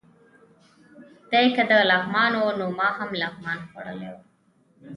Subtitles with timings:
[1.31, 4.15] دی که د لغمان و، نو ما هم لغمان خوړلی و.